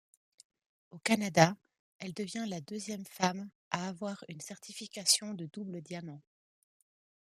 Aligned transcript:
Au 0.89 0.97
Canada, 0.97 1.55
elle 1.99 2.15
devient 2.15 2.45
la 2.47 2.59
deuxième 2.59 3.05
femme 3.05 3.51
à 3.69 3.87
avoir 3.87 4.23
une 4.29 4.41
certification 4.41 5.35
de 5.35 5.45
double 5.45 5.79
diamant. 5.83 6.23